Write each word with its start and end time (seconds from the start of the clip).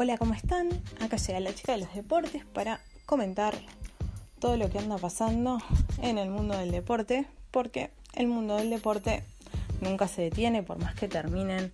Hola, 0.00 0.16
¿cómo 0.16 0.32
están? 0.32 0.68
Acá 1.00 1.16
llega 1.16 1.40
la 1.40 1.52
chica 1.52 1.72
de 1.72 1.78
los 1.78 1.92
deportes 1.92 2.44
para 2.44 2.78
comentar 3.04 3.54
todo 4.38 4.56
lo 4.56 4.70
que 4.70 4.78
anda 4.78 4.96
pasando 4.96 5.58
en 6.00 6.18
el 6.18 6.30
mundo 6.30 6.56
del 6.56 6.70
deporte, 6.70 7.26
porque 7.50 7.90
el 8.14 8.28
mundo 8.28 8.54
del 8.54 8.70
deporte 8.70 9.24
nunca 9.80 10.06
se 10.06 10.22
detiene, 10.22 10.62
por 10.62 10.78
más 10.78 10.94
que 10.94 11.08
terminen 11.08 11.72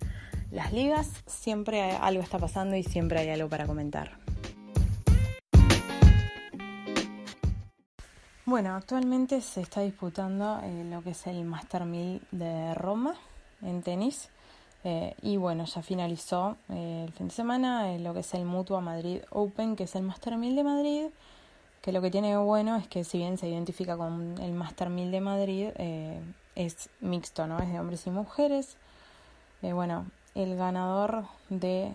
las 0.49 0.73
ligas, 0.73 1.11
siempre 1.27 1.91
algo 1.91 2.23
está 2.23 2.39
pasando 2.39 2.75
y 2.75 2.81
siempre 2.81 3.19
hay 3.19 3.29
algo 3.29 3.47
para 3.47 3.67
comentar. 3.67 4.17
Bueno, 8.47 8.75
actualmente 8.75 9.39
se 9.41 9.61
está 9.61 9.81
disputando 9.81 10.61
eh, 10.63 10.83
lo 10.89 11.03
que 11.03 11.11
es 11.11 11.27
el 11.27 11.43
Master 11.45 11.85
1000 11.85 12.23
de 12.31 12.73
Roma 12.73 13.13
en 13.61 13.83
tenis. 13.83 14.31
Eh, 14.87 15.15
y 15.23 15.37
bueno, 15.37 15.65
ya 15.65 15.81
finalizó 15.81 16.57
eh, 16.69 17.05
el 17.07 17.13
fin 17.13 17.29
de 17.29 17.33
semana 17.33 17.97
lo 17.97 18.13
que 18.13 18.19
es 18.19 18.33
el 18.35 18.45
Mutua 18.45 18.81
Madrid 18.81 19.21
Open, 19.31 19.75
que 19.75 19.85
es 19.85 19.95
el 19.95 20.03
Master 20.03 20.37
1000 20.37 20.55
de 20.55 20.63
Madrid, 20.63 21.05
que 21.81 21.91
lo 21.91 22.03
que 22.03 22.11
tiene 22.11 22.37
bueno 22.37 22.75
es 22.75 22.87
que 22.87 23.03
si 23.03 23.17
bien 23.17 23.39
se 23.39 23.49
identifica 23.49 23.97
con 23.97 24.39
el 24.39 24.51
Master 24.51 24.91
1000 24.91 25.09
de 25.09 25.21
Madrid, 25.21 25.69
eh, 25.77 26.21
es 26.53 26.89
mixto, 27.01 27.47
¿no? 27.47 27.57
Es 27.59 27.71
de 27.71 27.79
hombres 27.79 28.05
y 28.05 28.11
mujeres. 28.11 28.77
bueno, 29.63 30.05
el 30.35 30.55
ganador 30.55 31.25
de 31.49 31.91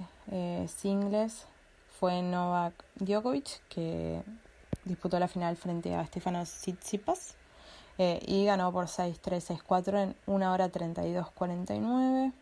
singles 0.66 1.46
fue 2.00 2.22
Novak 2.22 2.74
Djokovic, 2.96 3.62
que 3.68 4.22
disputó 4.84 5.20
la 5.20 5.28
final 5.28 5.56
frente 5.56 5.94
a 5.94 6.04
Stefano 6.06 6.42
Tsitsipas. 6.42 7.36
y 7.98 8.44
ganó 8.46 8.72
por 8.72 8.86
6-3, 8.86 9.62
6-4 9.62 10.02
en 10.02 10.16
1 10.26 10.52
hora 10.52 10.72
32-49. 10.72 12.32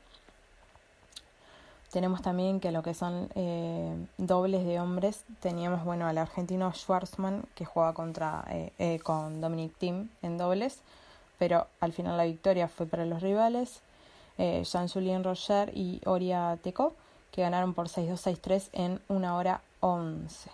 Tenemos 1.90 2.20
también 2.20 2.60
que 2.60 2.70
lo 2.70 2.82
que 2.82 2.92
son 2.92 3.30
eh, 3.34 3.94
dobles 4.18 4.66
de 4.66 4.78
hombres, 4.78 5.24
teníamos 5.40 5.84
bueno 5.84 6.06
al 6.06 6.18
argentino 6.18 6.70
Schwarzman 6.70 7.44
que 7.54 7.64
juega 7.64 7.94
contra 7.94 8.44
eh, 8.50 8.72
eh, 8.78 8.98
con 9.02 9.40
Dominic 9.40 9.74
Thiem 9.78 10.10
en 10.20 10.36
dobles, 10.36 10.80
pero 11.38 11.66
al 11.80 11.94
final 11.94 12.18
la 12.18 12.24
victoria 12.24 12.68
fue 12.68 12.86
para 12.86 13.06
los 13.06 13.22
rivales, 13.22 13.80
Jean-Julien 14.38 15.24
Roger 15.24 15.72
y 15.74 16.00
Oria 16.04 16.56
Teco, 16.62 16.94
que 17.32 17.42
ganaron 17.42 17.74
por 17.74 17.88
6-2, 17.88 18.38
6-3 18.40 18.68
en 18.72 19.00
una 19.08 19.34
hora 19.34 19.62
11. 19.80 20.48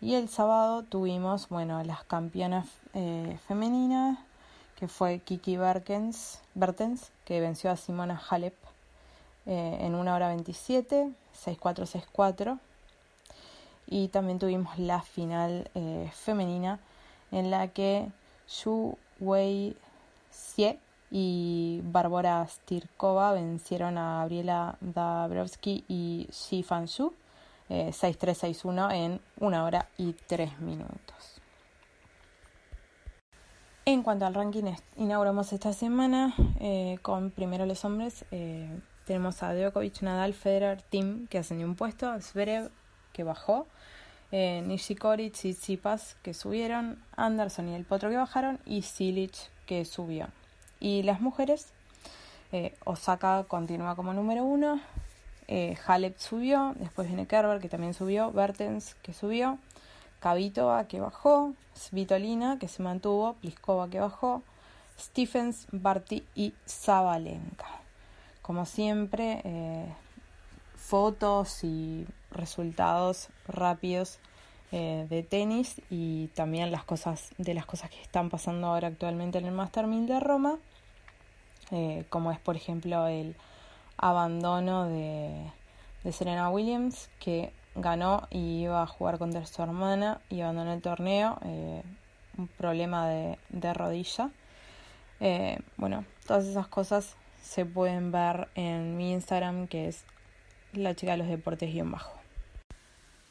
Y 0.00 0.14
el 0.14 0.30
sábado 0.30 0.84
tuvimos, 0.84 1.50
bueno, 1.50 1.82
las 1.84 2.02
campeonas 2.04 2.66
femeninas, 3.46 4.18
que 4.76 4.88
fue 4.88 5.18
Kiki 5.18 5.58
Bertens, 5.58 6.40
que 7.26 7.40
venció 7.40 7.70
a 7.70 7.76
Simona 7.76 8.18
Halep 8.30 8.54
eh, 9.46 9.78
en 9.80 9.94
una 9.94 10.14
hora 10.14 10.28
27, 10.28 11.12
6-4-6-4. 11.44 12.58
Y 13.86 14.08
también 14.08 14.38
tuvimos 14.38 14.78
la 14.78 15.02
final 15.02 15.70
eh, 15.74 16.10
femenina 16.12 16.80
en 17.30 17.50
la 17.50 17.68
que 17.68 18.08
Xu 18.46 18.96
Wei 19.20 19.76
Xie 20.30 20.78
y 21.10 21.80
Bárbara 21.84 22.46
Stirkova 22.48 23.32
vencieron 23.32 23.98
a 23.98 24.20
Gabriela 24.20 24.76
Dabrowski 24.80 25.84
y 25.86 26.26
Xi 26.30 26.62
Fanshu 26.62 27.12
eh, 27.68 27.90
6-3-6-1 27.90 28.92
en 28.92 29.20
una 29.38 29.64
hora 29.64 29.88
y 29.96 30.12
3 30.12 30.60
minutos. 30.60 31.40
En 33.86 34.02
cuanto 34.02 34.26
al 34.26 34.34
ranking, 34.34 34.72
inauguramos 34.96 35.52
esta 35.52 35.72
semana 35.72 36.34
eh, 36.58 36.98
con 37.02 37.30
primero 37.30 37.66
los 37.66 37.84
hombres. 37.84 38.24
Eh, 38.30 38.68
tenemos 39.04 39.42
a 39.42 39.54
Djokovic, 39.54 40.02
Nadal, 40.02 40.34
Federer, 40.34 40.82
Tim, 40.82 41.26
que 41.26 41.38
ascendió 41.38 41.66
un 41.66 41.76
puesto, 41.76 42.20
Zverev, 42.20 42.70
que 43.12 43.22
bajó, 43.22 43.66
eh, 44.32 44.62
Nishikori, 44.66 45.30
Tsitsipas, 45.30 46.16
que 46.22 46.34
subieron, 46.34 47.02
Anderson 47.16 47.68
y 47.68 47.74
el 47.74 47.84
Potro, 47.84 48.10
que 48.10 48.16
bajaron, 48.16 48.58
y 48.64 48.82
Silic, 48.82 49.34
que 49.66 49.84
subió. 49.84 50.28
Y 50.80 51.02
las 51.02 51.20
mujeres, 51.20 51.68
eh, 52.52 52.74
Osaka 52.84 53.44
continúa 53.46 53.94
como 53.94 54.14
número 54.14 54.44
uno, 54.44 54.80
eh, 55.48 55.76
Halep 55.86 56.18
subió, 56.18 56.74
después 56.78 57.06
viene 57.06 57.26
Kerber, 57.26 57.60
que 57.60 57.68
también 57.68 57.94
subió, 57.94 58.32
Bertens, 58.32 58.94
que 59.02 59.12
subió, 59.12 59.58
Kavitova, 60.20 60.88
que 60.88 61.00
bajó, 61.00 61.52
Svitolina, 61.74 62.58
que 62.58 62.68
se 62.68 62.82
mantuvo, 62.82 63.34
Pliskova, 63.34 63.90
que 63.90 64.00
bajó, 64.00 64.42
Stephens, 64.98 65.66
Barty 65.70 66.24
y 66.34 66.54
Zabalenka 66.66 67.83
como 68.44 68.66
siempre, 68.66 69.40
eh, 69.44 69.86
fotos 70.76 71.64
y 71.64 72.06
resultados 72.30 73.30
rápidos 73.48 74.18
eh, 74.70 75.06
de 75.08 75.22
tenis 75.22 75.80
y 75.88 76.26
también 76.34 76.70
las 76.70 76.84
cosas 76.84 77.30
de 77.38 77.54
las 77.54 77.64
cosas 77.64 77.88
que 77.88 78.02
están 78.02 78.28
pasando 78.28 78.66
ahora 78.66 78.88
actualmente 78.88 79.38
en 79.38 79.46
el 79.46 79.52
Master 79.52 79.86
1000 79.86 80.06
de 80.06 80.20
Roma, 80.20 80.58
eh, 81.70 82.04
como 82.10 82.32
es 82.32 82.38
por 82.38 82.54
ejemplo 82.54 83.06
el 83.06 83.34
abandono 83.96 84.88
de, 84.88 85.50
Serena 86.12 86.50
Williams 86.50 87.08
que 87.20 87.50
ganó 87.74 88.28
y 88.28 88.64
iba 88.64 88.82
a 88.82 88.86
jugar 88.86 89.16
contra 89.16 89.46
su 89.46 89.62
hermana 89.62 90.20
y 90.28 90.42
abandonó 90.42 90.74
el 90.74 90.82
torneo, 90.82 91.38
un 92.36 92.46
problema 92.58 93.08
de 93.08 93.72
rodilla. 93.72 94.28
bueno, 95.78 96.04
todas 96.26 96.44
esas 96.44 96.66
cosas 96.66 97.16
se 97.44 97.66
pueden 97.66 98.10
ver 98.10 98.48
en 98.54 98.96
mi 98.96 99.12
Instagram 99.12 99.68
que 99.68 99.88
es 99.88 100.04
la 100.72 100.94
chica 100.94 101.12
de 101.12 101.18
los 101.18 101.28
deportes 101.28 101.72
guion 101.72 101.90
bajo. 101.92 102.18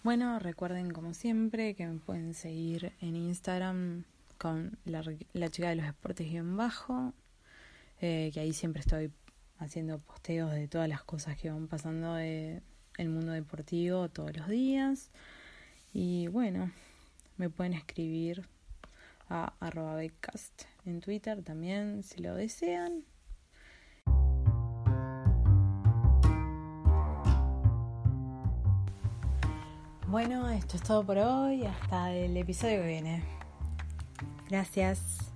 Bueno, 0.04 0.38
recuerden 0.40 0.92
como 0.92 1.14
siempre 1.14 1.74
que 1.74 1.88
me 1.88 2.00
pueden 2.00 2.34
seguir 2.34 2.94
en 3.02 3.16
Instagram 3.16 4.06
con 4.38 4.78
la, 4.86 5.02
chica 5.50 5.70
de 5.70 5.76
los 5.76 5.86
deportes 5.86 6.30
guion 6.30 6.56
bajo, 6.56 7.14
eh, 8.02 8.30
que 8.34 8.40
ahí 8.40 8.54
siempre 8.54 8.82
estoy 8.82 9.12
haciendo 9.58 9.98
posteos 10.00 10.52
de 10.52 10.68
todas 10.68 10.88
las 10.88 11.04
cosas 11.04 11.36
que 11.38 11.50
van 11.50 11.68
pasando 11.68 12.20
en 12.20 12.62
el 12.98 13.10
mundo 13.10 13.32
deportivo 13.32 14.10
todos 14.10 14.38
los 14.38 14.48
días. 14.48 15.10
Y 15.92 16.28
bueno, 16.28 16.72
me 17.38 17.50
pueden 17.50 17.74
escribir 17.74 18.48
a 19.28 19.54
arroba 19.60 20.02
en 20.04 21.00
Twitter 21.02 21.42
también 21.44 22.04
si 22.04 22.22
lo 22.22 22.36
desean. 22.36 23.06
Bueno, 30.14 30.48
esto 30.48 30.78
es 30.78 30.84
todo 30.84 31.04
por 31.04 31.18
hoy. 31.18 31.66
Hasta 31.66 32.12
el 32.12 32.38
episodio 32.38 32.82
que 32.82 32.88
viene. 32.88 33.24
Gracias. 34.48 35.32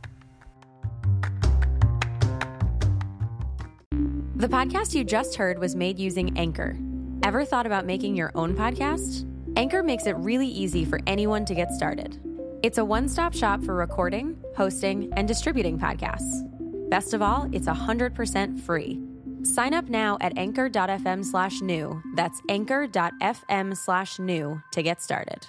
The 4.35 4.47
podcast 4.47 4.94
you 4.94 5.03
just 5.03 5.35
heard 5.35 5.57
was 5.57 5.75
made 5.75 5.97
using 5.97 6.38
Anchor. 6.38 6.77
Ever 7.24 7.44
thought 7.44 7.65
about 7.65 7.88
making 7.88 8.15
your 8.15 8.29
own 8.35 8.56
podcast? 8.56 9.25
Anchor 9.56 9.81
makes 9.81 10.06
it 10.06 10.15
really 10.18 10.47
easy 10.47 10.85
for 10.85 11.00
anyone 11.07 11.44
to 11.45 11.56
get 11.56 11.71
started. 11.71 12.19
It's 12.62 12.77
a 12.77 12.85
one 12.85 13.09
stop 13.09 13.33
shop 13.33 13.63
for 13.63 13.73
recording, 13.73 14.38
hosting, 14.56 15.12
and 15.18 15.27
distributing 15.27 15.80
podcasts. 15.80 16.47
Best 16.91 17.15
of 17.15 17.23
all, 17.23 17.50
it's 17.51 17.65
100% 17.65 18.62
free. 18.62 19.01
Sign 19.47 19.73
up 19.73 19.89
now 19.89 20.17
at 20.21 20.38
anchor.fm 20.38 21.23
slash 21.23 21.61
new. 21.61 22.01
That's 22.15 22.41
anchor.fm 22.49 23.77
slash 23.77 24.19
new 24.19 24.61
to 24.73 24.83
get 24.83 25.01
started. 25.01 25.47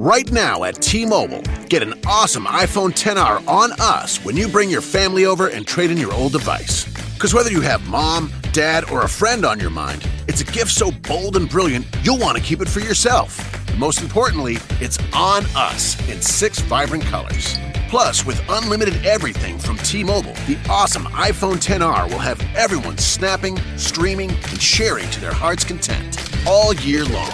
Right 0.00 0.30
now 0.30 0.62
at 0.62 0.80
T 0.80 1.04
Mobile, 1.04 1.42
get 1.68 1.82
an 1.82 1.94
awesome 2.06 2.44
iPhone 2.44 2.90
10R 2.90 3.46
on 3.48 3.72
us 3.80 4.24
when 4.24 4.36
you 4.36 4.46
bring 4.46 4.70
your 4.70 4.80
family 4.80 5.24
over 5.26 5.48
and 5.48 5.66
trade 5.66 5.90
in 5.90 5.96
your 5.96 6.12
old 6.14 6.32
device. 6.32 6.84
Because 7.14 7.34
whether 7.34 7.50
you 7.50 7.60
have 7.62 7.84
mom, 7.88 8.32
dad, 8.52 8.88
or 8.90 9.02
a 9.02 9.08
friend 9.08 9.44
on 9.44 9.58
your 9.58 9.70
mind, 9.70 10.08
it's 10.28 10.40
a 10.40 10.44
gift 10.44 10.70
so 10.70 10.92
bold 10.92 11.36
and 11.36 11.50
brilliant, 11.50 11.84
you'll 12.04 12.18
want 12.18 12.36
to 12.36 12.42
keep 12.42 12.60
it 12.60 12.68
for 12.68 12.78
yourself. 12.78 13.57
Most 13.78 14.02
importantly, 14.02 14.58
it's 14.80 14.98
on 15.14 15.44
us 15.54 15.96
in 16.08 16.20
six 16.20 16.58
vibrant 16.58 17.04
colors. 17.04 17.56
Plus, 17.88 18.26
with 18.26 18.42
unlimited 18.50 19.06
everything 19.06 19.58
from 19.58 19.78
T 19.78 20.04
Mobile, 20.04 20.34
the 20.46 20.58
awesome 20.68 21.04
iPhone 21.04 21.56
10R 21.56 22.10
will 22.10 22.18
have 22.18 22.42
everyone 22.54 22.98
snapping, 22.98 23.56
streaming, 23.76 24.30
and 24.30 24.60
sharing 24.60 25.08
to 25.10 25.20
their 25.20 25.32
heart's 25.32 25.64
content 25.64 26.18
all 26.46 26.74
year 26.74 27.04
long. 27.04 27.32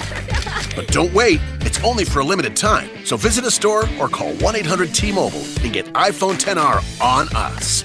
But 0.77 0.87
don't 0.89 1.13
wait, 1.13 1.41
it's 1.61 1.83
only 1.83 2.05
for 2.05 2.21
a 2.21 2.25
limited 2.25 2.55
time. 2.55 2.89
So 3.05 3.17
visit 3.17 3.45
a 3.45 3.51
store 3.51 3.89
or 3.99 4.09
call 4.09 4.33
1 4.35 4.57
800 4.57 4.95
T 4.95 5.13
Mobile 5.13 5.45
and 5.63 5.73
get 5.73 5.87
iPhone 5.95 6.35
10R 6.35 7.01
on 7.01 7.29
us. 7.35 7.85